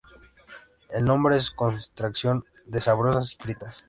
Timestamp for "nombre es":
1.05-1.51